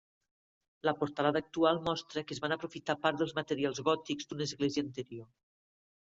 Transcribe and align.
La 0.87 0.91
portalada 1.01 1.41
actual 1.43 1.81
mostra 1.87 2.23
que 2.29 2.33
es 2.35 2.41
van 2.45 2.55
aprofitar 2.55 2.95
part 3.03 3.19
dels 3.19 3.35
materials 3.41 3.83
gòtics 3.89 4.31
d'una 4.31 4.47
església 4.49 4.83
anterior. 4.87 5.29